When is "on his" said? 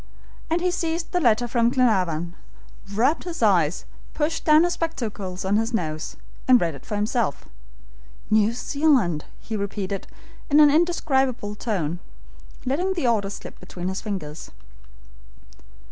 5.45-5.75